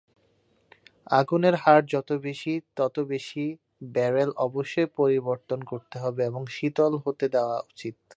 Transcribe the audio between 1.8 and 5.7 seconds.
যত বেশি, তত বেশি ব্যারেল অবশ্যই পরিবর্তন